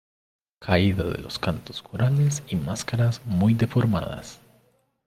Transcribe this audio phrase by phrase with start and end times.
[0.59, 4.41] Caída de los cantos corales y máscaras muy deformadas.